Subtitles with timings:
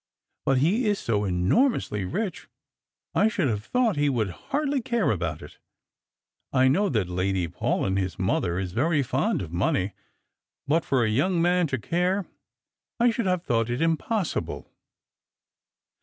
[0.47, 2.47] "But he is so enormously rich,
[3.13, 5.59] I should have thought he could hardly care about it.
[6.51, 9.93] I know that Lady Paulyn, his mother, ia very fond of money;
[10.67, 12.25] but for a young man to care—
[12.99, 14.71] I should have thought it impossible."